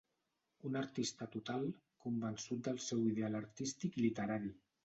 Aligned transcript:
Un 0.69 0.77
artista 0.79 1.27
total, 1.35 1.69
convençut 2.07 2.65
del 2.71 2.83
seu 2.89 3.07
ideal 3.13 3.41
artístic 3.45 4.01
i 4.03 4.09
literari. 4.09 4.55